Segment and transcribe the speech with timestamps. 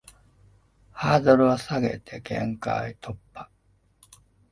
[0.93, 3.47] ハードルを下げて限界突破